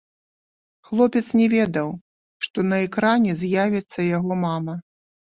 [0.89, 1.91] Хлопец не ведаў,
[2.45, 4.75] што на экране з'явіцца яго мама.